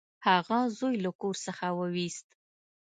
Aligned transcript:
هغه 0.27 0.59
زوی 0.77 0.95
له 1.03 1.11
کور 1.21 1.35
څخه 1.45 1.65
وویست. 1.79 2.27